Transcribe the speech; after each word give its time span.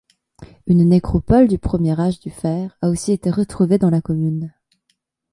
Une 0.65 0.83
nécropole 0.89 1.47
du 1.47 1.59
Premier 1.59 1.99
Âge 1.99 2.19
du 2.19 2.31
Fer 2.31 2.75
a 2.81 2.89
aussi 2.89 3.11
été 3.11 3.29
retrouvée 3.29 3.77
dans 3.77 3.91
la 3.91 4.01
commune. 4.01 4.51